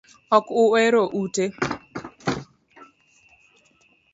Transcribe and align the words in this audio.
Ok 0.37 0.45
uhera 0.61 1.01
ute 1.21 1.45